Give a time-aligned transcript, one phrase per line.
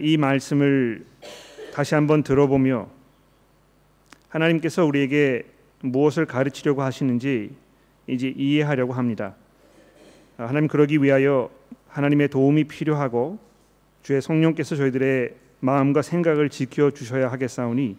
[0.00, 1.04] 이 말씀을
[1.72, 2.88] 다시 한번 들어보며
[4.28, 5.44] 하나님께서 우리에게
[5.80, 7.54] 무엇을 가르치려고 하시는지
[8.06, 9.34] 이제 이해하려고 합니다.
[10.36, 11.50] 하나님 그러기 위하여
[11.88, 13.38] 하나님의 도움이 필요하고
[14.02, 17.96] 주의 성령께서 저희들의 마음과 생각을 지켜 주셔야 하겠사오니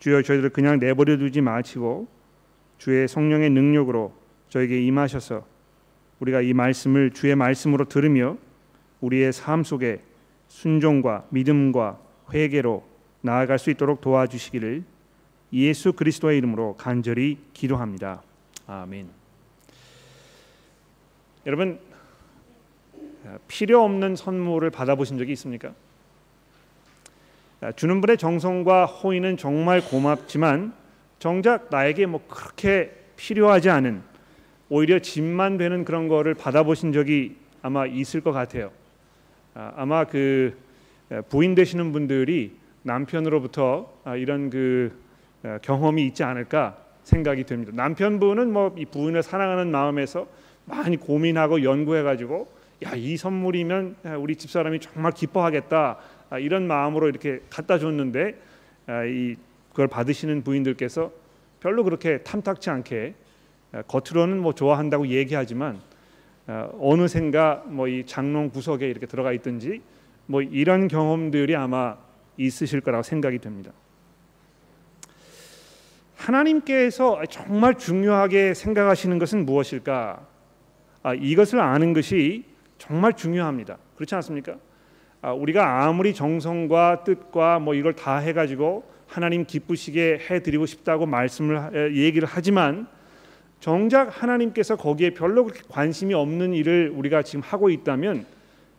[0.00, 2.08] 주여 저희들을 그냥 내버려 두지 마시고
[2.78, 4.12] 주의 성령의 능력으로
[4.48, 5.46] 저에게 임하셔서
[6.20, 8.36] 우리가 이 말씀을 주의 말씀으로 들으며
[9.00, 10.00] 우리의 삶 속에
[10.56, 11.98] 순종과 믿음과
[12.32, 12.82] 회개로
[13.20, 14.84] 나아갈 수 있도록 도와주시기를
[15.52, 18.22] 예수 그리스도의 이름으로 간절히 기도합니다.
[18.66, 19.06] 아멘.
[21.44, 21.78] 여러분
[23.46, 25.74] 필요 없는 선물을 받아보신 적이 있습니까?
[27.76, 30.72] 주는 분의 정성과 호의는 정말 고맙지만
[31.18, 34.02] 정작 나에게 뭐 그렇게 필요하지 않은
[34.70, 38.70] 오히려 짐만 되는 그런 거를 받아보신 적이 아마 있을 것 같아요.
[39.56, 40.54] 아, 아마 그
[41.30, 42.52] 부인 되시는 분들이
[42.82, 44.92] 남편으로부터 아, 이런 그
[45.62, 47.72] 경험이 있지 않을까 생각이 됩니다.
[47.74, 50.26] 남편분은 뭐 이 부인을 사랑하는 마음에서
[50.66, 52.48] 많이 고민하고 연구해 가지고
[52.84, 55.96] 야 이 선물이면 우리 집사람이 정말 기뻐하겠다
[56.28, 58.34] 아, 이런 마음으로 이렇게 갖다 줬는데
[59.08, 59.36] 이
[59.70, 61.10] 그걸 받으시는 부인들께서
[61.60, 63.14] 별로 그렇게 탐탁치 않게
[63.88, 65.80] 겉으로는 뭐 좋아한다고 얘기하지만
[66.48, 69.80] 어느샌가 뭐 이 장롱 구석에 이렇게 들어가 있든지
[70.26, 71.96] 뭐 이런 경험들이 아마
[72.36, 73.72] 있으실 거라고 생각이 됩니다.
[76.16, 80.26] 하나님께서 정말 중요하게 생각하시는 것은 무엇일까?
[81.02, 82.44] 아, 이것을 아는 것이
[82.78, 83.78] 정말 중요합니다.
[83.94, 84.56] 그렇지 않습니까?
[85.22, 92.26] 아, 우리가 아무리 정성과 뜻과 뭐 이걸 다 해가지고 하나님 기쁘시게 해드리고 싶다고 말씀을 얘기를
[92.30, 92.88] 하지만
[93.60, 98.26] 정작 하나님께서 거기에 별로 그렇게 관심이 없는 일을 우리가 지금 하고 있다면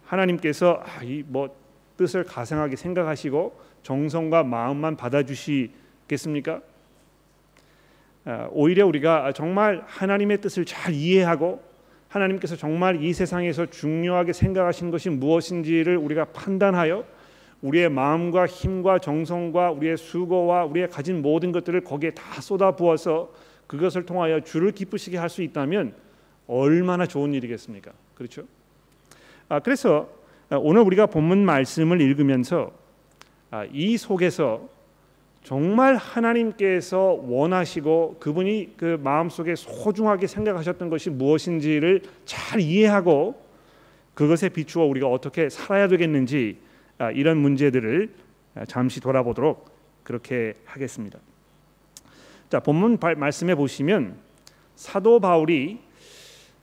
[0.06, 1.56] 하나님께서 아, 이뭐
[1.97, 6.61] 뜻을 가상하게 생각하시고 정성과 마음만 받아주시겠습니까?
[8.25, 11.61] 아, 오히려 우리가 정말 하나님의 뜻을 잘 이해하고
[12.08, 17.04] 하나님께서 정말 이 세상에서 중요하게 생각하신 것이 무엇인지를 우리가 판단하여
[17.61, 23.32] 우리의 마음과 힘과 정성과 우리의 수고와 우리의 가진 모든 것들을 거기에 다 쏟아 부어서
[23.67, 25.94] 그것을 통하여 주를 기쁘시게 할 수 있다면
[26.48, 27.92] 얼마나 좋은 일이겠습니까?
[28.16, 28.44] 그렇죠?
[29.50, 30.10] 아, 그래서
[30.50, 32.72] 오늘 우리가 본문 말씀을 읽으면서
[33.52, 34.70] 아, 이 속에서
[35.44, 43.42] 정말 하나님께서 원하시고 그분이 그 마음속에 소중하게 생각하셨던 것이 무엇인지를 잘 이해하고
[44.14, 46.58] 그것에 비추어 우리가 어떻게 살아야 되겠는지
[46.98, 48.10] 아, 이런 문제들을
[48.67, 49.70] 잠시 돌아보도록
[50.04, 51.20] 그렇게 하겠습니다.
[52.49, 54.15] 자 본문 말씀해 보시면
[54.75, 55.80] 사도 바울이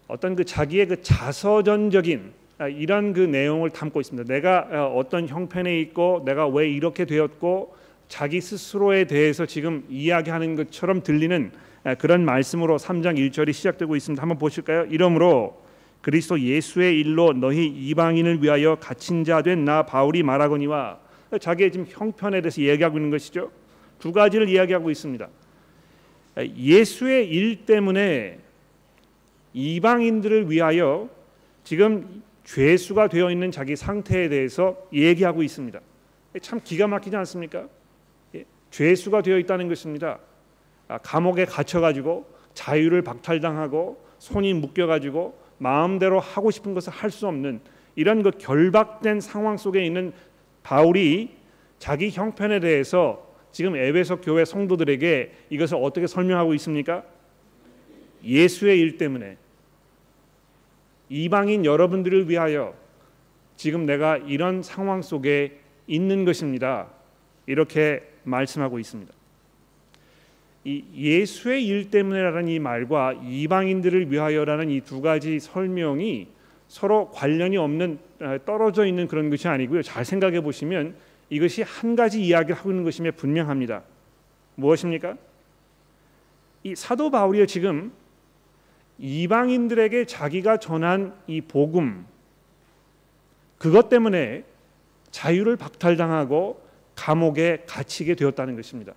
[0.09, 4.33] 어떤 그 자기의 그 자서전적인 아, 이런 그 내용을 담고 있습니다.
[4.33, 7.75] 내가 어, 어떤 형편에 있고 내가 왜 이렇게 되었고
[8.09, 11.50] 자기 스스로에 대해서 지금 이야기하는 것처럼 들리는
[11.83, 14.23] 아, 그런 말씀으로 3장 1절이 시작되고 있습니다.
[14.23, 14.84] 한번 보실까요?
[14.91, 15.62] 이러므로
[16.00, 20.99] 그리스도 예수의 일로 너희 이방인을 위하여 갇힌 자 된 나 바울이 말하거니와
[21.41, 23.50] 자기의 지금 형편에 대해서 이야기하고 있는 것이죠.
[23.99, 25.27] 두 가지를 이야기하고 있습니다.
[26.37, 28.39] 아, 예수의 일 때문에
[29.53, 31.09] 이방인들을 위하여
[31.62, 35.81] 지금 죄수가 되어 있는 자기 상태에 대해서 얘기하고 있습니다.
[36.43, 37.69] 참 기가 막히지 않습니까?
[38.34, 40.19] 예, 죄수가 되어 있다는 것입니다.
[40.89, 47.27] 아, 감옥에 갇혀 가지고 자유를 박탈당하고 손이 묶여 가지고 마음대로 하고 싶은 것을 할 수
[47.28, 47.61] 없는
[47.97, 50.12] 이런 그 결박된 상황 속에 있는
[50.65, 51.37] 바울이
[51.78, 53.24] 자기 형편에 대해서
[53.55, 57.05] 지금 에베소 교회 성도들에게 이것을 어떻게 설명하고 있습니까?
[58.25, 59.37] 예수의 일 때문에
[61.09, 62.75] 이방인 여러분들을 위하여
[63.57, 66.89] 지금 내가 이런 상황 속에 있는 것입니다.
[67.47, 69.15] 이렇게 말씀하고 있습니다.
[70.65, 76.27] 이 예수의 일 때문에라는 이 말과 이방인들을 위하여라는 이 두 가지 설명이
[76.67, 78.01] 서로 관련이 없는
[78.45, 79.83] 떨어져 있는 그런 것이 아니고요.
[79.83, 80.97] 잘 생각해 보시면
[81.31, 83.82] 이것이 한 가지 이야기를 하고 있는 것임에 분명합니다.
[84.56, 85.17] 무엇입니까?
[86.62, 87.93] 이 사도 바울이 지금
[88.99, 92.06] 이방인들에게 자기가 전한 이 복음
[93.59, 94.44] 그것 때문에
[95.11, 96.62] 자유를 박탈당하고
[96.94, 98.94] 감옥에 갇히게 되었다는 것입니다.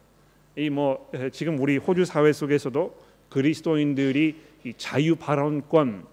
[0.55, 2.97] 이 뭐 지금 우리 호주 사회 속에서도
[3.29, 6.05] 그리스도인들이 이 자유 발언권,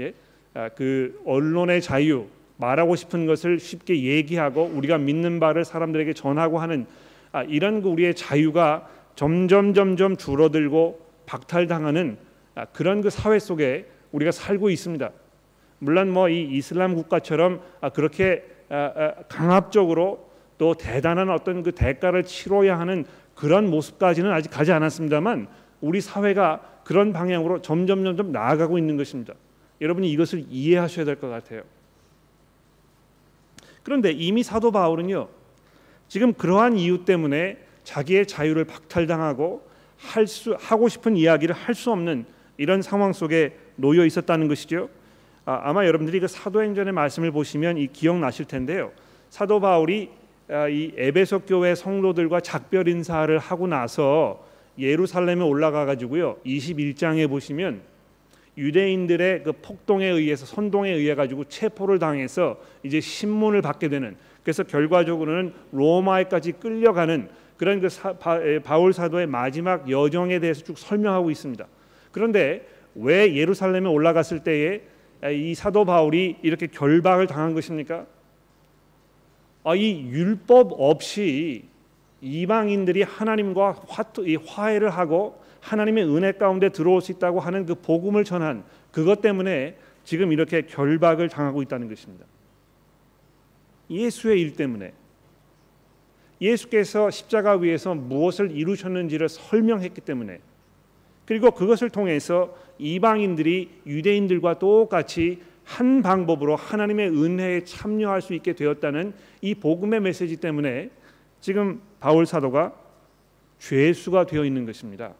[0.00, 0.12] 예,
[0.52, 2.26] 아, 그 언론의 자유,
[2.60, 6.86] 말하고 싶은 것을 쉽게 얘기하고 우리가 믿는 바를 사람들에게 전하고 하는
[7.32, 12.18] 아, 이런 그 우리의 자유가 점점 점점 줄어들고 박탈당하는
[12.54, 15.10] 아, 그런 그 사회 속에 우리가 살고 있습니다.
[15.78, 18.44] 물론 뭐 이 이슬람 국가처럼 아, 그렇게
[19.28, 23.04] 강압적으로 또 대단한 어떤 그 대가를 치러야 하는
[23.34, 25.48] 그런 모습까지는 아직 가지 않았습니다만
[25.80, 29.34] 우리 사회가 그런 방향으로 점점 점점 나아가고 있는 것입니다.
[29.80, 31.62] 여러분이 이것을 이해하셔야 될 것 같아요.
[33.90, 35.26] 그런데 이미 사도 바울은요.
[36.06, 42.24] 지금 그러한 이유 때문에 자기의 자유를 박탈당하고 할 수 하고 싶은 이야기를 할 수 없는
[42.56, 44.90] 이런 상황 속에 놓여 있었다는 것이죠.
[45.44, 48.92] 아, 마 여러분들이 그 사도행전의 말씀을 보시면 이 기억나실 텐데요.
[49.28, 50.10] 사도 바울이
[50.48, 54.46] 아, 이 에베소 교회 성도들과 작별 인사를 하고 나서
[54.78, 56.36] 예루살렘에 올라가 가지고요.
[56.46, 57.80] 21장에 보시면
[58.60, 65.54] 유대인들의 그 폭동에 의해서 선동에 의해 가지고 체포를 당해서 이제 신문을 받게 되는 그래서 결과적으로는
[65.72, 71.66] 로마에까지 끌려가는 그런 그 사, 바, 울 사도의 마지막 여정에 대해서 쭉 설명하고 있습니다.
[72.12, 74.82] 그런데 왜 예루살렘에 올라갔을 때에
[75.32, 78.06] 이 사도 바울이 이렇게 결박을 당한 것입니까?
[79.64, 81.64] 아, 이 율법 없이
[82.22, 83.82] 이방인들이 하나님과
[84.46, 90.32] 화해를 하고 하나님의 은혜 가운데 들어올 수 있다고 하는 그 복음을 전한 그것 때문에 지금
[90.32, 92.26] 이렇게 결박을 당하고 있다는 것입니다.
[93.90, 94.92] 예수의 일 때문에
[96.40, 100.40] 예수께서 십자가 위에서 무엇을 이루셨는지를 설명했기 때문에
[101.26, 109.54] 그리고 그것을 통해서 이방인들이 유대인들과 똑같이 한 방법으로 하나님의 은혜에 참여할 수 있게 되었다는 이
[109.54, 110.90] 복음의 메시지 때문에
[111.40, 112.74] 지금 바울 사도가
[113.58, 115.14] 죄수가 되어 있는 것입니다.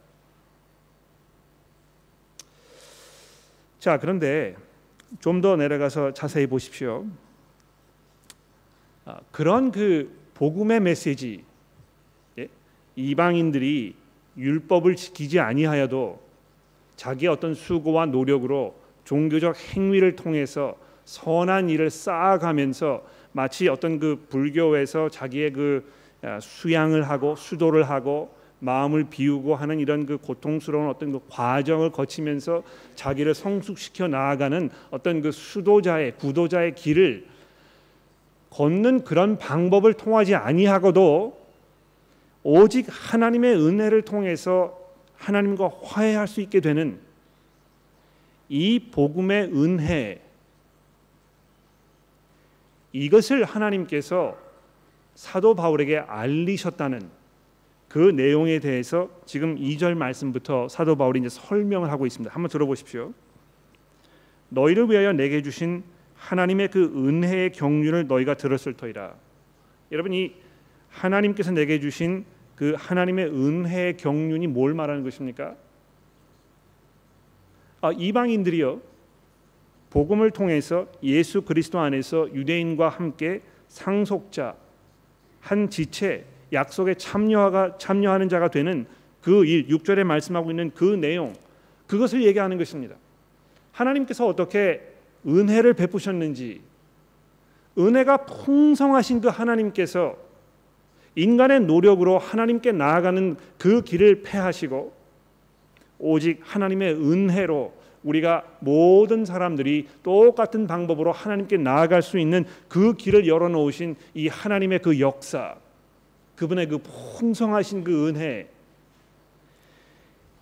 [3.80, 4.56] 자, 그런데
[5.20, 7.06] 좀 더 내려가서 자세히 보십시오.
[9.06, 11.42] 아, 그런 그 복음의 메시지,
[12.38, 12.48] 예?
[12.94, 13.96] 이방인들이
[14.36, 16.20] 율법을 지키지 아니하여도
[16.96, 18.74] 자기의 어떤 수고와 노력으로
[19.04, 25.90] 종교적 행위를 통해서 선한 일을 쌓아가면서 마치 어떤 그 불교에서 자기의 그
[26.22, 32.62] 아, 수양을 하고 수도를 하고 마음을 비우고 하는 이런 그 고통스러운 어떤 그 과정을 거치면서
[32.94, 37.26] 자기를 성숙시켜 나아가는 어떤 그 수도자의 구도자의 길을
[38.50, 41.40] 걷는 그런 방법을 통하지 아니하고도
[42.42, 44.78] 오직 하나님의 은혜를 통해서
[45.16, 46.98] 하나님과 화해할 수 있게 되는
[48.48, 50.20] 이 복음의 은혜
[52.92, 54.36] 이것을 하나님께서
[55.14, 57.19] 사도 바울에게 알리셨다는
[57.90, 62.32] 그 내용에 대해서 지금 2절 말씀부터 사도 바울이 이제 설명을 하고 있습니다.
[62.32, 63.12] 한번 들어보십시오.
[64.48, 65.82] 너희를 위하여 내게 주신
[66.14, 69.16] 하나님의 그 은혜의 경륜을 너희가 들었을 터이라.
[69.90, 70.32] 여러분 이
[70.88, 75.56] 하나님께서 내게 주신 그 하나님의 은혜의 경륜이 뭘 말하는 것입니까?
[77.80, 78.80] 아, 이방인들이요
[79.90, 84.54] 복음을 통해서 예수 그리스도 안에서 유대인과 함께 상속자
[85.40, 88.86] 한 지체 약속에 참여가 참여하는 자가 되는
[89.20, 91.34] 그 일, 6절에 말씀하고 있는 그 내용
[91.86, 92.96] 그것을 얘기하는 것입니다.
[93.72, 94.80] 하나님께서 어떻게
[95.26, 96.60] 은혜를 베푸셨는지
[97.78, 100.16] 은혜가 풍성하신 그 하나님께서
[101.16, 104.92] 인간의 노력으로 하나님께 나아가는 그 길을 패하시고
[105.98, 113.48] 오직 하나님의 은혜로 우리가 모든 사람들이 똑같은 방법으로 하나님께 나아갈 수 있는 그 길을 열어
[113.48, 115.56] 놓으신 이 하나님의 그 역사
[116.40, 118.48] 그분의 그 풍성하신 그 은혜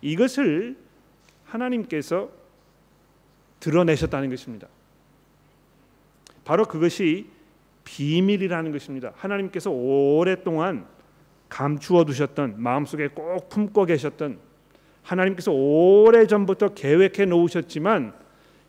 [0.00, 0.76] 이것을
[1.44, 2.30] 하나님께서
[3.58, 4.68] 드러내셨다는 것입니다.
[6.44, 7.26] 바로 그것이
[7.82, 9.12] 비밀이라는 것입니다.
[9.16, 10.86] 하나님께서 오랫동안
[11.48, 14.38] 감추어 두셨던 마음속에 꼭 품고 계셨던
[15.02, 18.14] 하나님께서 오래 전부터 계획해 놓으셨지만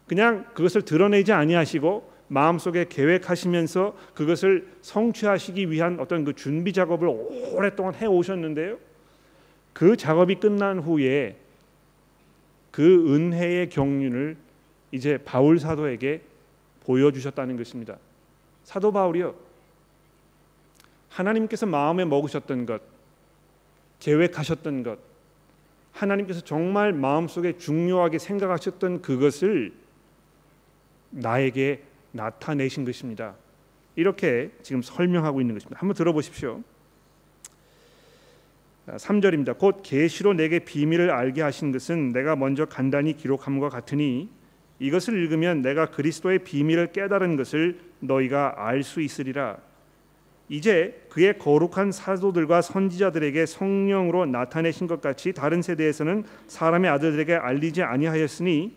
[0.07, 7.07] 그냥 그것을 드러내지 아니하시고 마음속에 계획하시면서 그것을 성취하시기 위한 어떤 그 준비 작업을
[7.53, 8.77] 오랫동안 해 오셨는데요.
[9.73, 11.37] 그 작업이 끝난 후에
[12.71, 14.37] 그 은혜의 경륜을
[14.91, 16.21] 이제 바울 사도에게
[16.85, 17.97] 보여주셨다는 것입니다.
[18.63, 19.33] 사도 바울이요.
[21.09, 22.81] 하나님께서 마음에 먹으셨던 것,
[23.99, 24.99] 계획하셨던 것,
[25.91, 29.73] 하나님께서 정말 마음속에 중요하게 생각하셨던 그것을
[31.09, 33.35] 나에게 나타내신 것입니다.
[33.95, 35.79] 이렇게 지금 설명하고 있는 것입니다.
[35.79, 36.61] 한번 들어보십시오.
[38.87, 39.57] 3절입니다.
[39.57, 44.29] 곧 계시로 내게 비밀을 알게 하신 것은 내가 먼저 간단히 기록함과 같으니
[44.79, 49.57] 이것을 읽으면 내가 그리스도의 비밀을 깨달은 것을 너희가 알 수 있으리라.
[50.47, 58.75] 이제 그의 거룩한 사도들과 선지자들에게 성령으로 나타내신 것 같이 다른 세대에서는 사람의 아들들에게 알리지 아니하였으니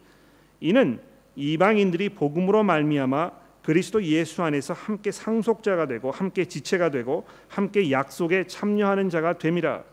[0.60, 1.00] 이는
[1.36, 3.30] 이방인들이 복음으로 말미암아
[3.62, 9.84] 그리스도 예수 안에서 함께 상속자가 되고 함께 지체가 되고 함께 약속에 참여하는 자가 됨이라.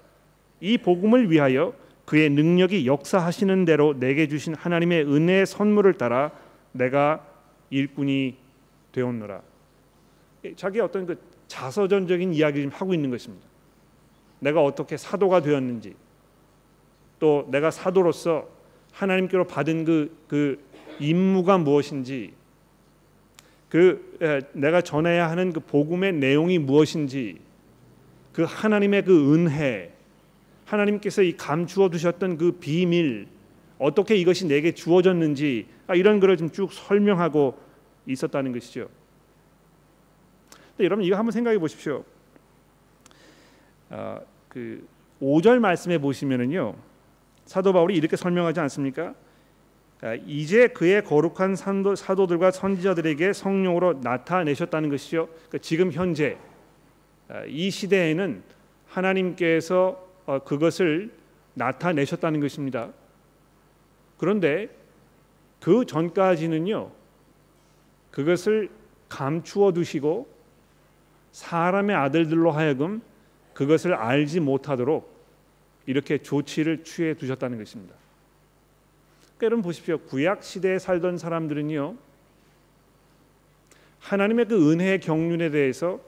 [0.62, 1.74] 이 복음을 위하여
[2.06, 6.32] 그의 능력이 역사하시는 대로 내게 주신 하나님의 은혜의 선물을 따라
[6.72, 7.24] 내가
[7.70, 8.36] 일꾼이
[8.92, 9.42] 되었노라.
[10.56, 13.46] 자기 어떤 그 자서전적인 이야기를 하고 있는 것입니다.
[14.40, 15.94] 내가 어떻게 사도가 되었는지
[17.20, 18.48] 또 내가 사도로서
[18.94, 20.69] 하나님께로 받은 그, 그
[21.00, 22.34] 임무가 무엇인지
[23.70, 27.40] 그 에, 내가 전해야 하는 그 복음의 내용이 무엇인지
[28.34, 29.94] 그 하나님의 그 은혜
[30.66, 33.28] 하나님께서 이 감추어 두셨던 그 비밀
[33.78, 37.58] 어떻게 이것이 내게 주어졌는지 아, 이런 것을 좀쭉 설명하고
[38.06, 38.90] 있었다는 것이죠.
[40.80, 42.04] 여러분 이거 한번 생각해 보십시오.
[43.90, 44.88] 아, 그
[45.22, 46.76] 5절 말씀에 보시면은요.
[47.46, 49.16] 사도 바울이 이렇게 설명하지 않습니까?
[50.02, 55.28] 아, 이제 그의 거룩한 산도, 사도 들과 선지자들에게 성령으로 나타내셨다는 것이죠.
[55.28, 56.38] 그러니까 지금 현재
[57.28, 58.42] 아, 이 시대에는
[58.88, 61.12] 하나님께서 어, 그것을
[61.54, 62.92] 나타내셨다는 것입니다.
[64.18, 64.70] 그런데
[65.60, 66.92] 그 전까지는요.
[68.12, 68.70] 그것을
[69.10, 70.28] 감추어 두시고
[71.32, 73.02] 사람의 아들들로 하여금
[73.54, 75.20] 그것을 알지 못하도록
[75.86, 77.96] 이렇게 조치를 취해 두셨다는 것입니다.
[79.40, 79.98] 그러니까 여러분 보십시오.
[80.00, 81.96] 구약 시대에 살던 사람들은요.
[84.00, 86.02] 하나님의 그 은혜의 경륜에 대해서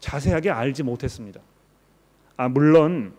[0.00, 1.40] 자세하게 알지 못했습니다.
[2.36, 3.14] 아 물론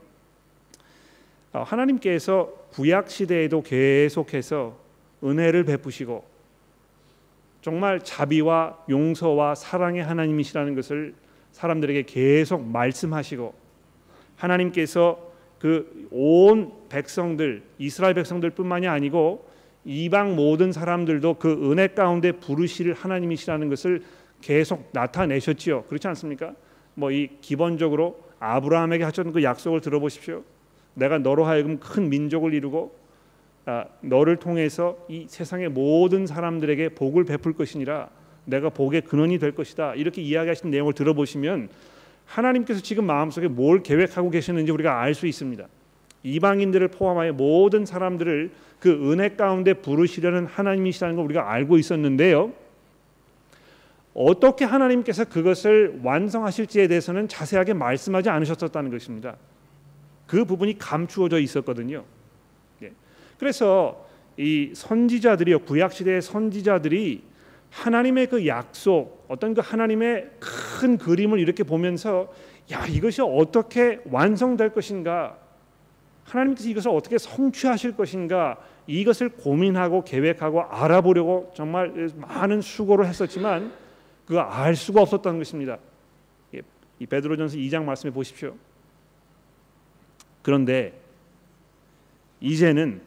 [1.51, 4.77] 어, 하나님께서 구약 시대에도 계속해서
[5.24, 6.24] 은혜를 베푸시고
[7.62, 11.15] 정말 자비와 용서와 사랑의 하나님이시라는 것을
[11.53, 13.56] 사람들에게 계속 말씀하시고
[14.38, 15.29] 하나님께서
[15.60, 19.48] 그 온 백성들 이스라엘 백성들뿐만이 아니고
[19.86, 24.04] 이방 모든 사람들도 그 은혜 가운데 부르실 하나님이시라는 것을
[24.42, 25.84] 계속 나타내셨지요.
[25.84, 26.54] 그렇지 않습니까?
[26.96, 30.44] 뭐 이 기본적으로 아브라함에게 하셨던 그 약속을 들어보십시오.
[30.96, 32.98] 내가 너로 하여금 큰 민족을 이루고
[33.66, 38.10] 아, 너를 통해서 이 세상의 모든 사람들에게 복을 베풀 것이니라
[38.46, 41.70] 내가 복의 근원이 될 것이다 이렇게 이야기하신 내용을 들어보시면
[42.30, 45.66] 하나님께서 지금 마음속에 뭘 계획하고 계시는지 우리가 알 수 있습니다.
[46.22, 52.54] 이방인들을 포함하여 모든 사람들을 그 은혜 가운데 부르시려는 하나님이시라는 걸 우리가 알고 있었는데요.
[54.14, 59.38] 어떻게 하나님께서 그것을 완성하실지에 대해서는 자세하게 말씀하지 않으셨었다는 것입니다.
[60.28, 62.04] 그 부분이 감추어져 있었거든요.
[62.84, 62.92] 예.
[63.40, 64.06] 그래서
[64.38, 67.24] 이 선지자들이요 구약 시대의 선지자들이
[67.72, 72.34] 하나님의 그 약속, 어떤 그 하나님의 큰 그림을 이렇게 보면서
[72.72, 75.38] 야 이것이 어떻게 완성될 것인가,
[76.24, 78.58] 하나님께서 이것을 어떻게 성취하실 것인가
[78.88, 83.72] 이것을 고민하고 계획하고 알아보려고 정말 많은 수고를 했었지만
[84.26, 85.78] 그거 알 수가 없었다는 것입니다.
[86.56, 86.62] 예,
[87.00, 88.56] 이 베드로전서 2장 말씀해 보십시오.
[90.42, 91.00] 그런데
[92.40, 93.02] 이제는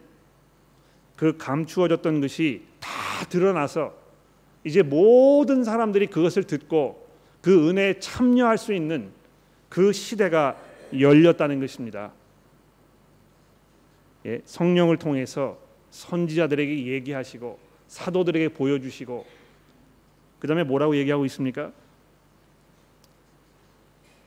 [1.15, 2.89] 그 감추어졌던 것이 다
[3.29, 4.02] 드러나서
[4.63, 7.07] 이제 모든 사람들이 그것을 듣고
[7.41, 9.11] 그 은혜에 참여할 수 있는
[9.69, 10.57] 그 시대가
[10.97, 12.13] 열렸다는 것입니다.
[14.25, 15.57] 예, 성령을 통해서
[15.89, 19.25] 선지자들에게 얘기하시고 사도들에게 보여주시고
[20.39, 21.71] 그 다음에 뭐라고 얘기하고 있습니까?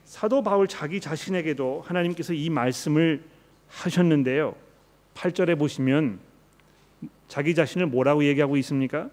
[0.04, 3.24] 사도 바울 자기 자신에게도 하나님께서 이 말씀을
[3.68, 4.54] 하셨는데요.
[5.14, 6.20] 8절에 보시면
[7.28, 9.10] 자기 자신을 뭐라고 얘기하고 있습니까?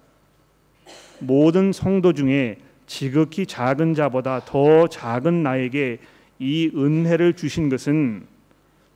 [1.24, 6.00] 모든 성도 중에 지극히 작은 자보다 더 작은 나에게
[6.39, 8.27] 이 은혜를 주신 것은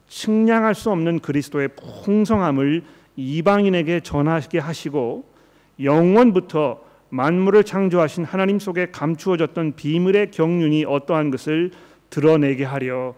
[0.07, 1.69] 측량할 수 없는 그리스도의
[2.03, 2.83] 풍성함을
[3.15, 5.25] 이방인에게 전하게 하시고
[5.81, 11.71] 영원부터 만물을 창조하신 하나님 속에 감추어졌던 비밀의 경륜이 어떠한 것을
[12.09, 13.15] 드러내게 하려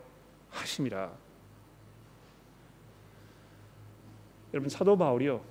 [0.50, 1.10] 하심이라.
[4.54, 5.42] 여러분 사도 바울이요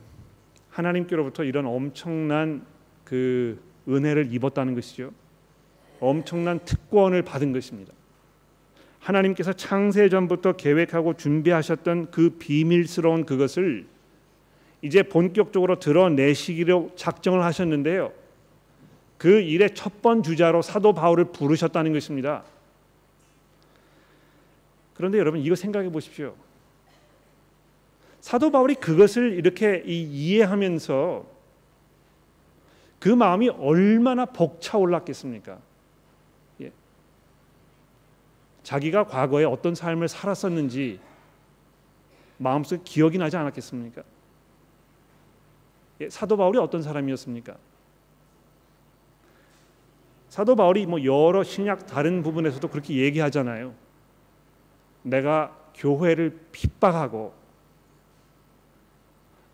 [0.70, 2.64] 하나님께로부터 이런 엄청난
[3.08, 5.12] 그 은혜를 입었다는 것이죠.
[5.98, 7.94] 엄청난 특권을 받은 것입니다.
[9.00, 13.86] 하나님께서 창세 전부터 계획하고 준비하셨던 그 비밀스러운 그것을
[14.82, 18.12] 이제 본격적으로 드러내시기로 작정을 하셨는데요.
[19.16, 22.44] 그 일의 첫 번 주자로 사도 바울을 부르셨다는 것입니다.
[24.94, 26.34] 그런데 여러분 이거 생각해 보십시오.
[28.20, 31.37] 사도 바울이 그것을 이렇게 이해하면서
[32.98, 35.58] 그 마음이 얼마나 벅차올랐겠습니까?
[36.60, 36.72] 예.
[38.62, 41.00] 자기가 과거에 어떤 삶을 살았었는지
[42.38, 44.02] 마음속에 기억이 나지 않았겠습니까?
[46.00, 47.56] 예, 사도 바울이 어떤 사람이었습니까?
[50.28, 53.74] 사도 바울이 뭐 여러 신약 다른 부분에서도 그렇게 얘기하잖아요.
[55.02, 57.32] 내가 교회를 핍박하고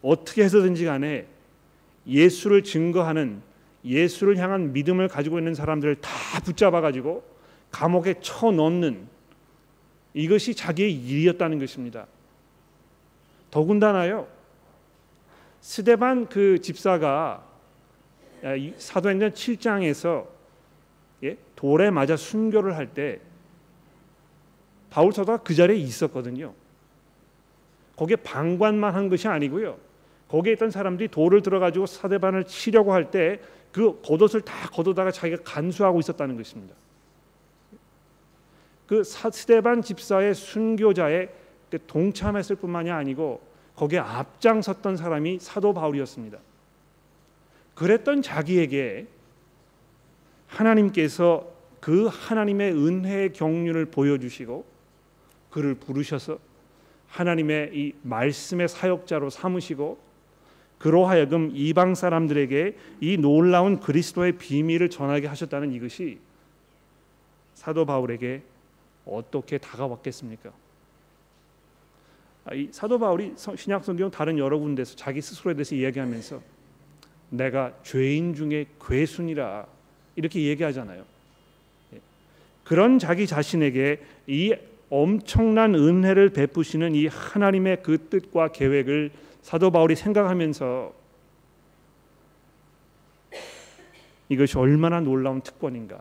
[0.03, 1.27] 어떻게 해서든지 간에
[2.07, 3.43] 예수를 증거하는
[3.85, 6.11] 예수를 향한 믿음을 가지고 있는 사람들을 다
[6.45, 7.25] 붙잡아 가지고
[7.71, 9.07] 감옥에 쳐 넣는
[10.15, 12.07] 이것이 자기의 일이었다는 것입니다.
[13.51, 14.27] 더군다나요.
[15.61, 17.45] 스데반 그 집사가
[18.79, 20.27] 사도행전 7장에서
[21.23, 21.37] 예?
[21.57, 23.21] 돌에 맞아 순교를 할 때
[24.91, 26.55] 바울 사도가 그 자리에 있었거든요.
[27.97, 29.79] 거기에 방관만 한 것이 아니고요.
[30.35, 33.41] 거기에 있던 사람들이 돌을 들어가지고 사대반을 치려고 할 때
[33.75, 36.77] 그 겉옷을 다 걷어다가 자기가 간수하고 있었다는 것입니다.
[38.87, 41.29] 그 스데반 집사의 순교자에
[41.71, 43.41] 그 동참했을 뿐만이 아니고
[43.75, 46.39] 거기에 앞장섰던 사람이 사도 바울이었습니다.
[47.75, 49.09] 그랬던 자기에게
[50.47, 54.65] 하나님께서 그 하나님의 은혜의 경륜을 보여주시고
[55.51, 56.39] 그를 부르셔서
[57.09, 60.04] 하나님의 이 말씀의 사역자로 삼으시고
[60.85, 66.19] 그로 하여금 이방 사람들에게 이 놀라운 그리스도의 비밀을 전하게 하셨다는 이것이
[67.55, 68.43] 사도 바울에게
[69.07, 70.53] 어떻게 다가왔겠습니까?
[72.45, 76.43] 아, 이 사도 바울이 신약 성경 다른 여러 군데서 자기 스스로에 대해서 이야기하면서
[77.31, 79.67] 내가 죄인 중에 괴순이라
[80.17, 81.03] 이렇게 얘기하잖아요.
[81.95, 82.01] 예.
[82.63, 84.55] 그런 자기 자신에게 이
[84.91, 90.95] 엄청난 은혜를 베푸시는 이 하나님의 그 뜻과 계획을 사도 바울이 생각하면서
[94.31, 96.01] 이것이 얼마나 놀라운 특권인가.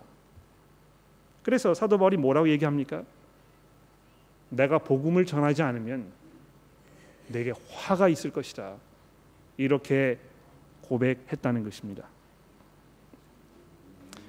[1.44, 3.04] 그래서 사도 바울이 뭐라고 얘기합니까?
[4.48, 6.10] 내가 복음을 전하지 않으면
[7.28, 8.76] 내게 화가 있을 것이다.
[9.58, 10.18] 이렇게
[10.84, 12.08] 고백했다는 것입니다.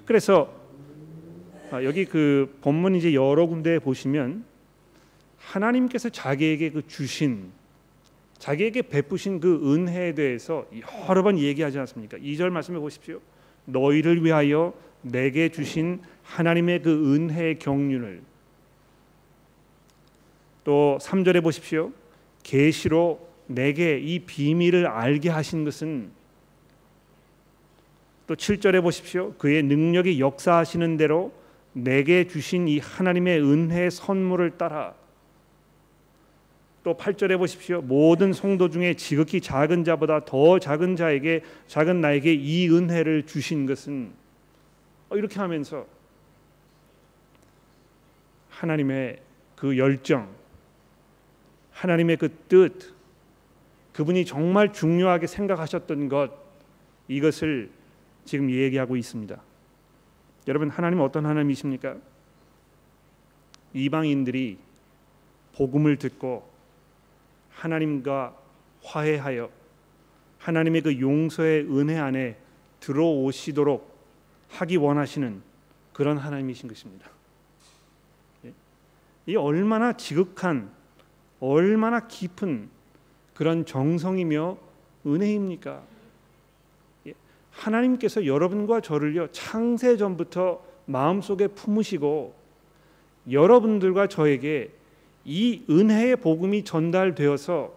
[0.06, 0.52] 그래서
[1.70, 4.44] 아, 여기 그 본문 이제 여러 군데 보시면
[5.38, 7.52] 하나님께서 자기에게 그 주신
[8.38, 10.66] 자기에게 베푸신 그 은혜에 대해서
[11.08, 12.18] 여러 번 얘기하지 않습니까?
[12.18, 13.20] 2절 말씀해 보십시오.
[13.66, 18.22] 너희를 위하여 내게 주신 하나님의 그 은혜의 경륜을
[20.64, 21.92] 또 3절에 보십시오.
[22.42, 26.10] 계시로 내게 이 비밀을 알게 하신 것은
[28.26, 29.34] 또 7절에 보십시오.
[29.34, 31.32] 그의 능력이 역사하시는 대로
[31.74, 34.94] 내게 주신 이 하나님의 은혜의 선물을 따라
[36.84, 37.80] 또 8절에 보십시오.
[37.80, 44.12] 모든 성도 중에 지극히 작은 자보다 더 작은 자에게 작은 나에게 이 은혜를 주신 것은
[45.08, 45.86] 어, 이렇게 하면서
[48.50, 49.18] 하나님의
[49.56, 50.28] 그 열정,
[51.72, 52.94] 하나님의 그 뜻,
[53.94, 56.32] 그분이 정말 중요하게 생각하셨던 것
[57.08, 57.70] 이것을
[58.26, 59.40] 지금 얘기하고 있습니다.
[60.48, 61.96] 여러분 하나님 어떤 하나님이십니까?
[63.72, 64.58] 이방인들이
[65.54, 66.53] 복음을 듣고
[67.54, 68.36] 하나님과
[68.82, 69.50] 화해하여
[70.38, 72.36] 하나님의 그 용서의 은혜 안에
[72.80, 73.94] 들어오시도록
[74.50, 75.42] 하기 원하시는
[75.92, 77.08] 그런 하나님이신 것입니다.
[78.44, 78.52] 예?
[79.26, 80.70] 이 얼마나 지극한
[81.40, 82.68] 얼마나 깊은
[83.34, 84.58] 그런 정성이며
[85.06, 85.82] 은혜입니까?
[87.50, 92.34] 하나님께서 여러분과 저를요 창세 전부터 마음속에 품으시고
[93.30, 94.72] 여러분들과 저에게
[95.24, 97.72] 이 은혜의 복음이 전달되어서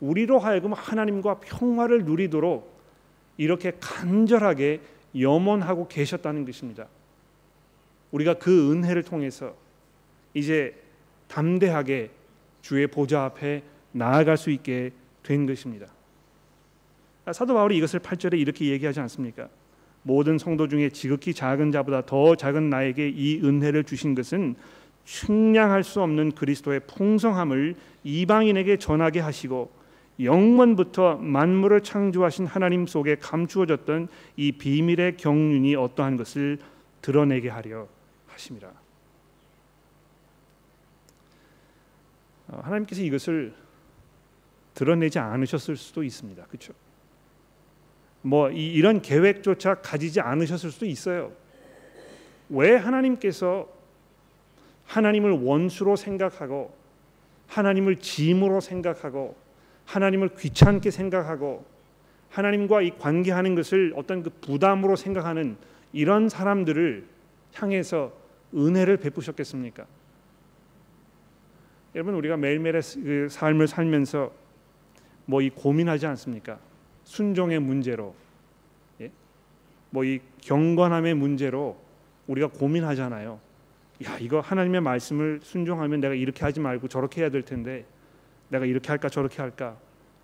[0.00, 2.72] 우리로 하여금 하나님과 평화를 누리도록
[3.36, 4.80] 이렇게 간절하게
[5.18, 6.86] 염원하고 계셨다는 것입니다.
[8.10, 9.54] 우리가 그 은혜를 통해서
[10.34, 10.74] 이제
[11.28, 12.10] 담대하게
[12.60, 14.90] 주의 보좌 앞에 나아갈 수 있게
[15.22, 15.86] 된 것입니다.
[17.32, 19.48] 사도 바울이 이것을 8절에 이렇게 얘기하지 않습니까?
[20.02, 24.56] 모든 성도 중에 지극히 작은 자보다 더 작은 나에게 이 은혜를 주신 것은
[25.04, 29.70] 측량할 수 없는 그리스도의 풍성함을 이방인에게 전하게 하시고
[30.20, 36.58] 영원부터 만물을 창조하신 하나님 속에 감추어졌던 이 비밀의 경륜이 어떠한 것을
[37.00, 37.88] 드러내게 하려
[38.28, 38.72] 하심이라.
[42.48, 43.54] 어, 하나님께서 이것을
[44.74, 46.44] 드러내지 않으셨을 수도 있습니다.
[46.44, 46.72] 그렇죠?
[48.22, 51.32] 뭐 이, 런 계획조차 가지지 않으셨을 수도 있어요.
[52.48, 53.68] 왜 하나님께서
[54.86, 56.74] 하나님을 원수로 생각하고
[57.48, 59.36] 하나님을 짐으로 생각하고
[59.86, 61.64] 하나님을 귀찮게 생각하고
[62.30, 65.56] 하나님과 이 관계하는 것을 어떤 그 부담으로 생각하는
[65.92, 67.06] 이런 사람들을
[67.54, 68.12] 향해서
[68.54, 69.86] 은혜를 베푸셨겠습니까?
[71.94, 74.32] 여러분 우리가 매일매일의 그 삶을 살면서
[75.26, 76.58] 뭐 이 고민하지 않습니까?
[77.04, 78.14] 순종의 문제로,
[79.00, 79.10] 예?
[79.90, 81.76] 뭐이 경건함의 문제로
[82.26, 83.40] 우리가 고민하잖아요.
[84.04, 87.84] 야 이거 하나님의 말씀을 순종하면 내가 이렇게 하지 말고 저렇게 해야 될 텐데
[88.48, 89.76] 내가 이렇게 할까 저렇게 할까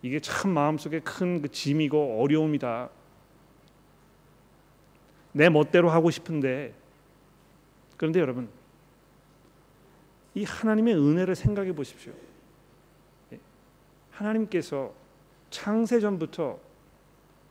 [0.03, 2.91] 이게 참 마음속에 큰 그 짐이고 어려움이다.
[5.33, 6.75] 내 멋대로 하고 싶은데
[7.97, 8.49] 그런데 여러분
[10.35, 12.13] 이 하나님의 은혜를 생각해 보십시오.
[13.33, 13.39] 예.
[14.11, 14.93] 하나님께서
[15.51, 16.59] 창세 전부터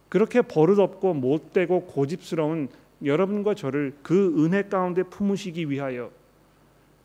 [0.09, 2.69] 그렇게 버릇없고 못되고 고집스러운
[3.03, 6.11] 여러분과 저를 그 은혜 가운데 품으시기 위하여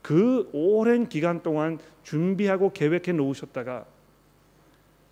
[0.03, 3.87] 그 오랜 기간 동안 준비하고 계획해 놓으셨다가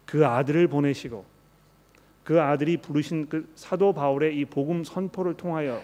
[0.04, 1.24] 그 아들을 보내시고
[2.24, 5.80] 그 아들이 부르신 그 사도 바울의 이 복음 선포를 통하여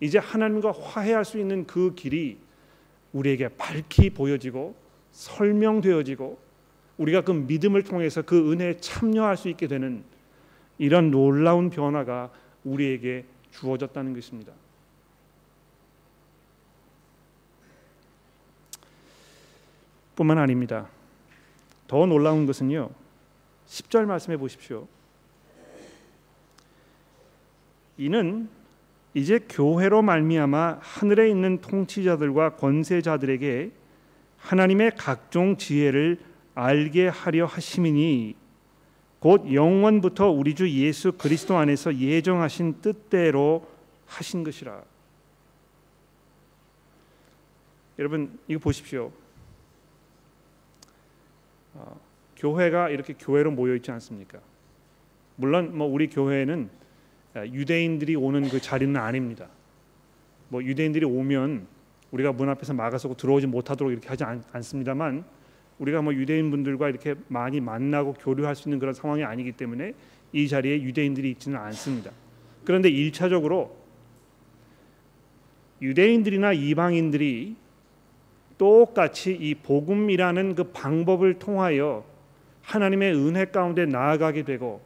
[0.00, 2.38] 이제 하나님과 화해할 수 있는 그 길이
[3.12, 4.74] 우리에게 밝히 보여지고
[5.12, 6.38] 설명되어지고
[6.98, 10.02] 우리가 그 믿음을 통해서 그 은혜에 참여할 수 있게 되는
[10.78, 12.30] 이런 놀라운 변화가
[12.64, 14.52] 우리에게 주어졌다는 것입니다.
[20.16, 20.88] 뿐만 아닙니다.
[21.86, 22.90] 더 놀라운 것은요.
[23.68, 24.88] 10절 말씀해 보십시오.
[27.98, 28.48] 이는
[29.14, 33.70] 이제 교회로 말미암아 하늘에 있는 통치자들과 권세자들에게
[34.38, 36.18] 하나님의 각종 지혜를
[36.54, 38.34] 알게 하려 하심이니
[39.18, 43.66] 곧 영원부터 우리 주 예수 그리스도 안에서 예정하신 뜻대로
[44.06, 44.82] 하신 것이라.
[47.98, 49.10] 여러분 이거 보십시오.
[51.76, 52.00] 어,
[52.36, 54.38] 교회가 이렇게 교회로 모여 있지 않습니까?
[55.36, 56.68] 물론 뭐 우리 교회는
[57.36, 59.48] 유대인들이 오는 그 자리는 아닙니다.
[60.48, 61.66] 뭐 유대인들이 오면
[62.10, 65.24] 우리가 문 앞에서 막아서고 들어오지 못하도록 이렇게 하지 않, 않습니다만
[65.78, 69.92] 우리가 뭐 유대인 분들과 이렇게 많이 만나고 교류할 수 있는 그런 상황이 아니기 때문에
[70.32, 72.10] 이 자리에 유대인들이 있지는 않습니다.
[72.64, 73.76] 그런데 일차적으로
[75.82, 77.56] 유대인들이나 이방인들이
[78.58, 82.04] 똑같이 이 복음이라는 그 방법을 통하여
[82.62, 84.80] 하나님의 은혜 가운데 나아가게 되고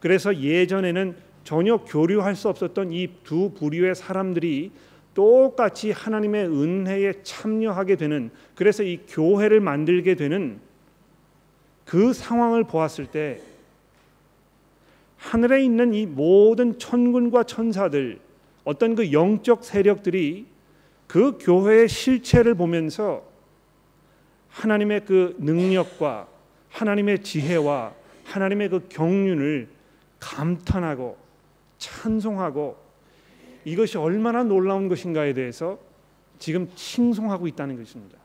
[0.00, 4.72] 그래서 예전에는 전혀 교류할 수 없었던 이 두 부류의 사람들이
[5.14, 10.60] 똑같이 하나님의 은혜에 참여하게 되는 그래서 이 교회를 만들게 되는
[11.84, 13.40] 그 상황을 보았을 때
[15.16, 18.20] 하늘에 있는 이 모든 천군과 천사들
[18.64, 20.46] 어떤 그 영적 세력들이
[21.08, 23.24] 그 교회의 실체를 보면서
[24.50, 26.28] 하나님의 그 능력과
[26.70, 27.94] 하나님의 지혜와
[28.24, 29.68] 하나님의 그 경륜을
[30.20, 31.16] 감탄하고
[31.78, 32.76] 찬송하고
[33.64, 35.78] 이것이 얼마나 놀라운 것인가에 대해서
[36.38, 38.18] 지금 칭송하고 있다는 것입니다.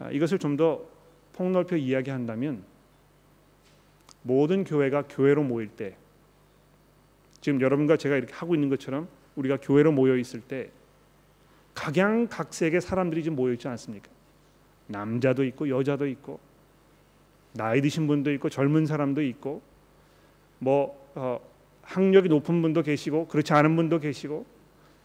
[0.00, 0.94] 아, 이것을 좀 더
[1.34, 2.64] 폭넓혀 이야기한다면
[4.22, 5.96] 모든 교회가 교회로 모일 때
[7.44, 10.70] 지금 여러분과 제가 이렇게 하고 있는 것처럼 우리가 교회로 모여 있을 때
[11.74, 14.08] 각양각색의 사람들이 지금 모여 있지 않습니까?
[14.86, 16.40] 남자도 있고 여자도 있고
[17.52, 19.60] 나이 드신 분도 있고 젊은 사람도 있고
[20.58, 21.38] 뭐 어,
[21.82, 24.46] 학력이 높은 분도 계시고 그렇지 않은 분도 계시고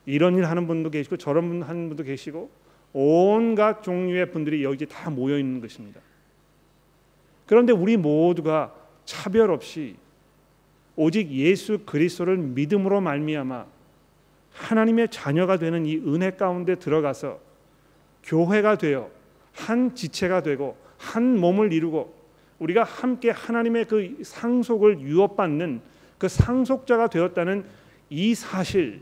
[0.05, 2.49] 이런 일 하는 분도 계시고 저런 분 하는 분도 계시고
[2.93, 5.99] 온갖 종류의 분들이 여기 다 모여 있는 것입니다.
[7.45, 8.73] 그런데 우리 모두가
[9.03, 9.97] 차별 없이
[11.01, 13.65] 오직 예수 그리스도를 믿음으로 말미암아
[14.51, 17.39] 하나님의 자녀가 되는 이 은혜 가운데 들어가서
[18.23, 19.09] 교회가 되어
[19.53, 22.13] 한 지체가 되고 한 몸을 이루고
[22.59, 25.79] 우리가 함께 하나님의 그 상속을 유업받는
[26.17, 27.63] 그 상속자가 되었다는
[28.09, 29.01] 이 사실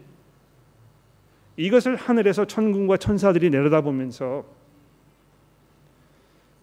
[1.56, 4.46] 이것을 하늘에서 천군과 천사들이 내려다보면서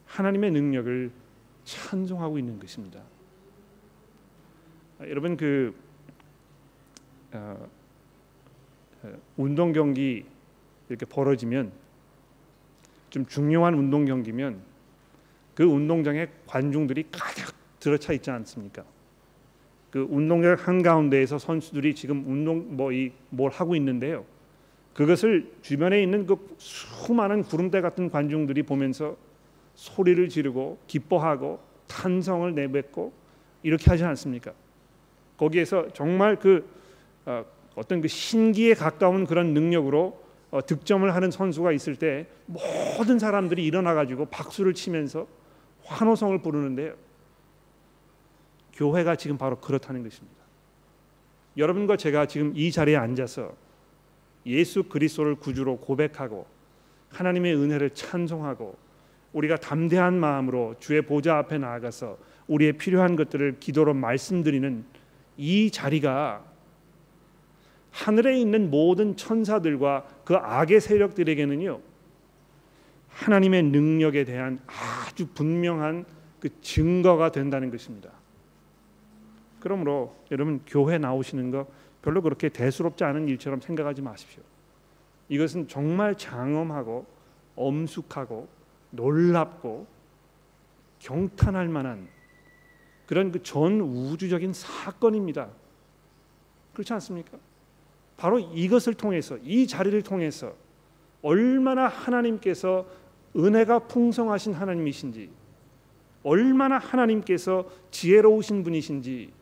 [0.07, 1.11] 하나님의 능력을
[1.65, 3.01] 찬송하고 있는 것입니다.
[4.99, 5.75] 아, 여러분 그
[7.33, 7.69] 어,
[9.03, 10.25] 어, 운동 경기
[10.89, 11.73] 이렇게 벌어지면
[13.11, 14.61] 좀 중요한 운동 경기면
[15.55, 18.85] 그 운동장에 관중들이 가득 들어차 있지 않습니까?
[19.91, 24.25] 그 운동장 한 가운데에서 선수들이 지금 운동 뭐 이 뭘 하고 있는데요.
[24.93, 29.17] 그것을 주변에 있는 그 수많은 구름대 같은 관중들이 보면서
[29.75, 33.13] 소리를 지르고 기뻐하고 탄성을 내뱉고
[33.63, 34.53] 이렇게 하지 않습니까?
[35.45, 36.67] 거기에서 정말 그
[37.27, 43.65] 어, 어떤 그 신기에 가까운 그런 능력으로 어, 득점을 하는 선수가 있을 때 모든 사람들이
[43.65, 45.27] 일어나 가지고 박수를 치면서
[45.83, 46.95] 환호성을 부르는데요.
[48.75, 50.43] 교회가 지금 바로 그렇다는 것입니다.
[51.57, 53.55] 여러분과 제가 지금 이 자리에 앉아서
[54.47, 56.47] 예수 그리스도를 구주로 고백하고
[57.11, 58.77] 하나님의 은혜를 찬송하고
[59.33, 64.85] 우리가 담대한 마음으로 주의 보좌 앞에 나아가서 우리의 필요한 것들을 기도로 말씀드리는
[65.37, 66.45] 이 자리가
[67.91, 71.81] 하늘에 있는 모든 천사들과 그 악의 세력들에게는요
[73.09, 76.05] 하나님의 능력에 대한 아주 분명한
[76.41, 78.11] 그 증거가 된다는 것입니다.
[79.61, 81.67] 그러므로 여러분 교회 나오시는 거
[82.03, 84.43] 별로 그렇게 대수롭지 않은 일처럼 생각하지 마십시오.
[85.29, 87.07] 이것은 정말 장엄하고
[87.57, 88.49] 엄숙하고
[88.91, 89.87] 놀랍고
[90.99, 92.09] 경탄할 만한
[93.07, 95.49] 그런 그 전 우주적인 사건입니다.
[96.73, 97.39] 그렇지 않습니까?
[98.17, 100.55] 바로 이것을 통해서 이 자리를 통해서
[101.23, 102.87] 얼마나 하나님께서
[103.37, 105.31] 은혜가 풍성하신 하나님이신지
[106.23, 109.33] 얼마나 하나님께서 지혜로우신 분이신지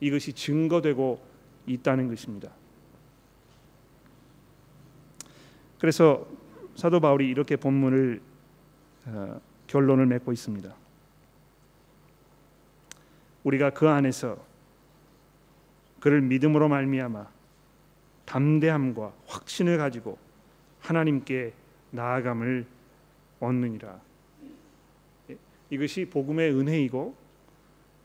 [0.00, 1.20] 이것이 증거되고
[1.66, 2.50] 있다는 것입니다.
[5.78, 6.26] 그래서
[6.74, 8.20] 사도 바울이 이렇게 본문을
[9.06, 10.74] 어, 결론을 맺고 있습니다.
[13.48, 14.36] 우리가 그 안에서
[16.00, 17.26] 그를 믿음으로 말미암아
[18.26, 20.18] 담대함과 확신을 가지고
[20.80, 21.54] 하나님께
[21.90, 22.66] 나아감을
[23.40, 24.00] 얻느니라.
[25.30, 25.36] 예,
[25.70, 27.14] 이것이 복음의 은혜이고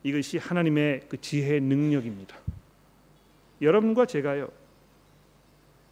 [0.04, 2.38] 이것이 하나님의 그 지혜의 능력입니다.
[3.62, 4.50] 여러분과 제가요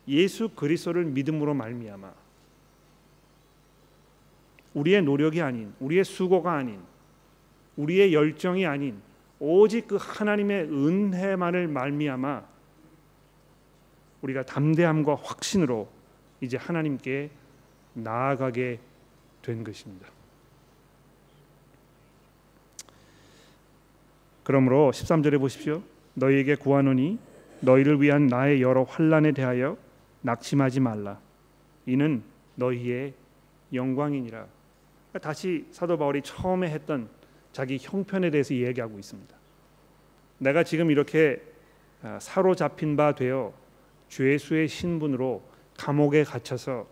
[0.07, 2.11] 예수 그리스도를 믿음으로 말미암아
[4.75, 6.79] 우리의 노력이 아닌 우리의 수고가 아닌
[7.75, 9.10] 우리의 열정이 아닌
[9.43, 12.43] 오직 그 하나님의 은혜만을 말미암아
[14.21, 15.89] 우리가 담대함과 확신으로
[16.41, 17.31] 이제 하나님께
[17.95, 18.79] 나아가게
[19.41, 20.07] 된 것입니다.
[24.43, 25.81] 그러므로 13절에 보십시오.
[26.13, 27.17] 너희에게 구하노니
[27.61, 29.75] 너희를 위한 나의 여러 환난에 대하여
[30.21, 31.19] 낙심하지 말라.
[31.87, 32.21] 이는
[32.55, 33.15] 너희의
[33.73, 34.45] 영광이니라.
[35.19, 37.09] 다시 사도 바울이 처음에 했던
[37.51, 39.35] 자기 형편에 대해서 이야기하고 있습니다.
[40.39, 41.41] 내가 지금 이렇게
[42.03, 43.53] 아, 사로잡힌 바 되어
[44.09, 45.41] 죄수의 신분으로
[45.77, 46.87] 감옥에 갇혀서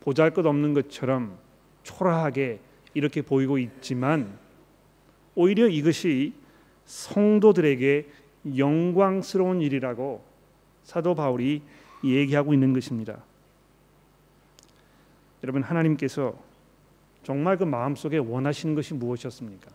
[0.00, 1.38] 보잘것없는 것처럼
[1.82, 2.60] 초라하게
[2.94, 4.36] 이렇게 보이고 있지만
[5.34, 6.34] 오히려 이것이
[6.84, 8.08] 성도들에게
[8.56, 10.24] 영광스러운 일이라고
[10.82, 11.62] 사도 바울이
[12.04, 13.22] 얘기하고 있는 것입니다.
[15.44, 16.36] 여러분 하나님께서
[17.22, 19.70] 정말 그 마음속에 원하시는 것이 무엇이었습니까?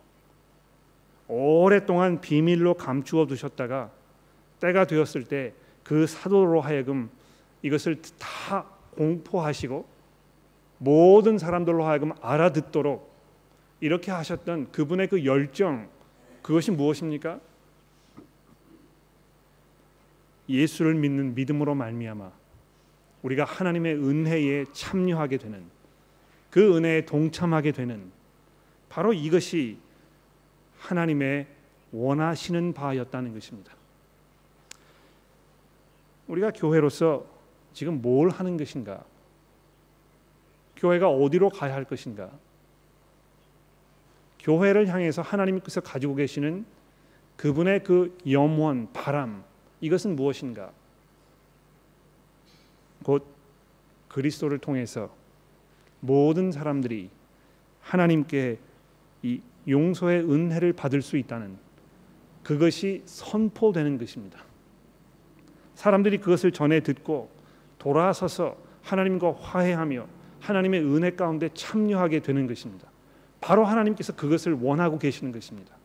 [1.28, 3.92] 오랫동안 비밀로 감추어 두셨다가
[4.60, 5.54] 때가 되었을 때
[5.88, 7.10] 그 사도로 하여금
[7.62, 8.66] 이것을 다
[8.98, 9.88] 공포하시고
[10.80, 13.10] 모든 사람들로 하여금 알아듣도록
[13.80, 15.88] 이렇게 하셨던 그분의 그 열정
[16.42, 17.40] 그것이 무엇입니까?
[20.50, 22.32] 예수를 믿는 믿음으로 말미암아
[23.22, 25.64] 우리가 하나님의 은혜에 참여하게 되는
[26.50, 28.12] 그 은혜에 동참하게 되는
[28.90, 29.78] 바로 이것이
[30.80, 31.48] 하나님의
[31.92, 33.74] 원하시는 바였다는 것입니다.
[36.28, 37.26] 우리가 교회로서
[37.74, 39.04] 지금 뭘 하는 것인가?
[40.76, 42.32] 교회가 어디로 가야 할 것인가?
[44.40, 46.66] 교회를 향해서 하나님께서 가지고 계시는
[47.36, 49.44] 그분의 그 염원, 바람
[49.82, 50.72] 이것은 무엇인가?
[53.04, 53.26] 곧
[54.10, 55.16] 그리스도를 통해서
[56.00, 57.10] 모든 사람들이
[57.82, 58.60] 하나님께
[59.24, 61.58] 이 용서의 은혜를 받을 수 있다는
[62.44, 64.40] 그것이 선포되는 것입니다.
[65.76, 67.30] 사람들이 그것을 전해 듣고
[67.78, 70.08] 돌아서서 하나님과 화해하며
[70.40, 72.88] 하나님의 은혜 가운데 참여하게 되는 것입니다.
[73.42, 75.76] 바로 하나님께서 그것을 원하고 계시는 것입니다.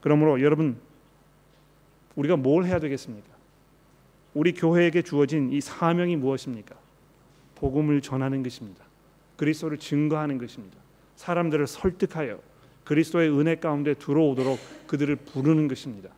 [0.00, 0.78] 그러므로 여러분
[2.14, 3.28] 우리가 뭘 해야 되겠습니까?
[4.34, 6.74] 우리 교회에게 주어진 이 사명이 무엇입니까?
[7.54, 8.84] 복음을 전하는 것입니다.
[9.36, 10.83] 그리스도를 증거하는 것입니다.
[11.16, 12.40] 사람들을 설득하여
[12.84, 16.10] 그리스도의 은혜 가운데 들어오도록 그들을 부르는 것입니다.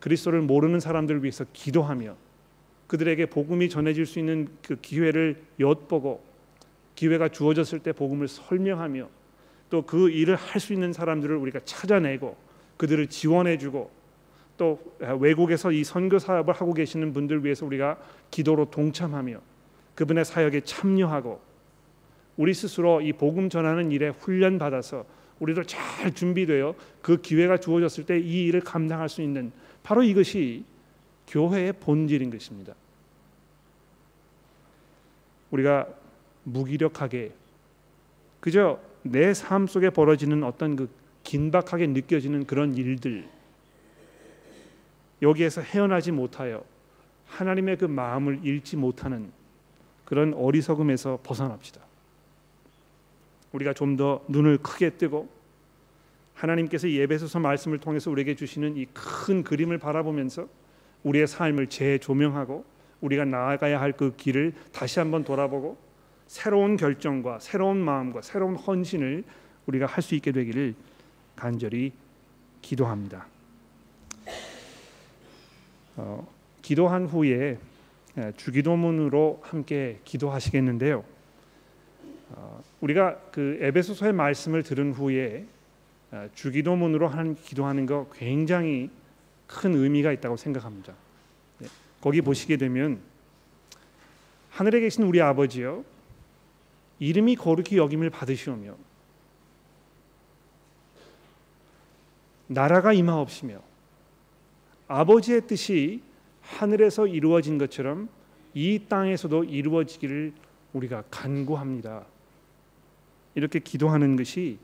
[0.00, 2.16] 그리스도를 모르는 사람들을 위해서 기도하며
[2.86, 6.22] 그들에게 복음이 전해질 수 있는 그 기회를 엿보고
[6.94, 9.08] 기회가 주어졌을 때 복음을 설명하며
[9.70, 12.36] 또 그 일을 할 수 있는 사람들을 우리가 찾아내고
[12.76, 13.90] 그들을 지원해주고
[14.58, 17.96] 또 외국에서 이 선교 사업을 하고 계시는 분들 위해서 우리가
[18.30, 19.40] 기도로 동참하며
[19.94, 21.40] 그분의 사역에 참여하고
[22.36, 25.04] 우리 스스로 이 복음 전하는 일에 훈련 받아서
[25.40, 30.64] 우리도 잘 준비되어 그 기회가 주어졌을 때 이 일을 감당할 수 있는 바로 이것이
[31.26, 32.74] 교회의 본질인 것입니다.
[35.50, 35.88] 우리가
[36.44, 37.32] 무기력하게
[38.40, 40.88] 그저 내 삶 속에 벌어지는 어떤 그
[41.24, 43.28] 긴박하게 느껴지는 그런 일들
[45.20, 46.64] 여기에서 헤어나지 못하여
[47.26, 49.32] 하나님의 그 마음을 잃지 못하는
[50.04, 51.80] 그런 어리석음에서 벗어납시다.
[53.52, 55.28] 우리가 좀 더 눈을 크게 뜨고
[56.34, 60.48] 하나님께서 예배소서 말씀을 통해서 우리에게 주시는 이 큰 그림을 바라보면서
[61.04, 62.64] 우리의 삶을 재조명하고
[63.00, 65.76] 우리가 나아가야 할 그 길을 다시 한번 돌아보고
[66.26, 69.24] 새로운 결정과 새로운 마음과 새로운 헌신을
[69.66, 70.74] 우리가 할 수 있게 되기를
[71.36, 71.92] 간절히
[72.62, 73.26] 기도합니다.
[75.96, 76.26] 어,
[76.62, 77.58] 기도한 후에
[78.36, 81.04] 주기도문으로 함께 기도하시겠는데요.
[82.34, 85.46] 어, 우리가 그 에베소서의 말씀을 들은 후에
[86.34, 88.90] 주기도문으로 하는 기도하는 거 굉장히
[89.46, 90.94] 큰 의미가 있다고 생각합니다.
[91.58, 91.68] 네,
[92.00, 93.00] 거기 보시게 되면
[94.50, 95.84] 하늘에 계신 우리 아버지요
[96.98, 98.76] 이름이 거룩히 여김을 받으시오며
[102.48, 103.60] 나라가 임하옵시며
[104.88, 106.02] 아버지의 뜻이
[106.42, 108.08] 하늘에서 이루어진 것처럼
[108.52, 110.32] 이 땅에서도 이루어지기를
[110.74, 112.04] 우리가 간구합니다.
[113.34, 114.58] 이렇게 기도하는 것이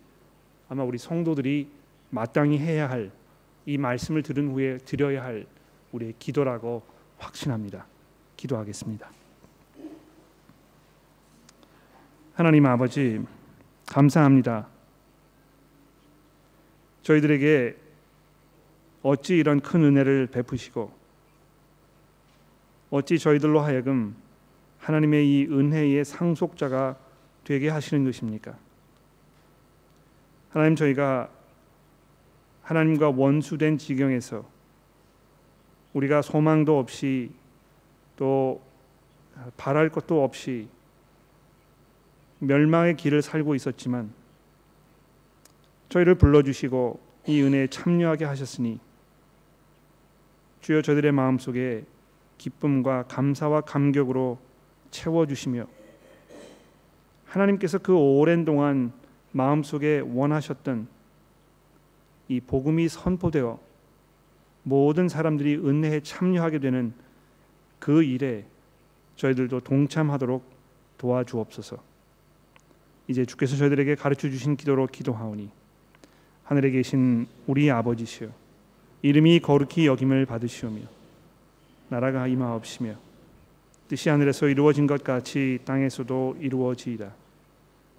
[0.68, 1.68] 아마 우리 성도들이
[2.10, 3.18] 마땅히 해야 할
[3.68, 5.44] 이 말씀을 들은 후에 드려야 할
[5.92, 6.82] 우리의 기도라고
[7.18, 7.86] 확신합니다.
[8.34, 9.10] 기도하겠습니다.
[12.32, 13.20] 하나님 아버지
[13.84, 14.68] 감사합니다.
[17.02, 17.76] 저희들에게
[19.02, 20.90] 어찌 이런 큰 은혜를 베푸시고
[22.88, 24.16] 어찌 저희들로 하여금
[24.78, 26.96] 하나님의 이 은혜의 상속자가
[27.48, 28.58] 되게 하시는 것입니까?
[30.50, 31.30] 하나님 저희가
[32.60, 34.44] 하나님과 원수된 지경에서
[35.94, 37.30] 우리가 소망도 없이
[38.16, 38.60] 또
[39.56, 40.68] 바랄 것도 없이
[42.40, 44.12] 멸망의 길을 살고 있었지만
[45.88, 48.78] 저희를 불러주시고 이 은혜에 참여하게 하셨으니
[50.60, 51.86] 주여 저들의 마음속에
[52.36, 54.38] 기쁨과 감사와 감격으로
[54.90, 55.77] 채워주시며
[57.28, 58.92] 하나님께서 그 오랜 동안
[59.32, 60.88] 마음속에 원하셨던
[62.28, 63.58] 이 복음이 선포되어
[64.62, 66.92] 모든 사람들이 은혜에 참여하게 되는
[67.78, 68.44] 그 일에
[69.16, 70.44] 저희들도 동참하도록
[70.98, 71.78] 도와주옵소서.
[73.08, 75.48] 이제 주께서 저희들에게 가르쳐 주신 기도로 기도하오니
[76.44, 78.28] 하늘에 계신 우리 아버지시여
[79.02, 80.82] 이름이 거룩히 여김을 받으시오며
[81.88, 82.96] 나라가 임하옵시며
[83.88, 87.14] 뜻이 하늘에서 이루어진 것 같이 땅에서도 이루어지이다.